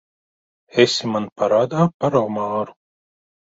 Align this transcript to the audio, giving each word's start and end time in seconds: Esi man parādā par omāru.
Esi 0.83 1.09
man 1.11 1.29
parādā 1.43 1.85
par 2.01 2.19
omāru. 2.23 2.77